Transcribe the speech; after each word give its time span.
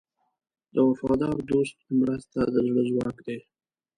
د 0.73 0.75
وفادار 0.89 1.37
دوست 1.49 1.77
مرسته 1.99 2.39
د 2.53 2.55
زړه 2.67 2.81
ځواک 2.89 3.17
دی. 3.27 3.39